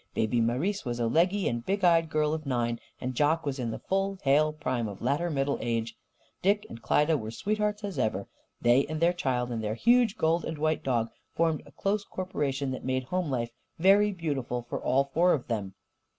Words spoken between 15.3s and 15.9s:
of them.